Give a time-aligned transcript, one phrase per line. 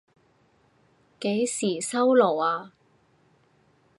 [1.19, 2.73] 幾時收爐啊？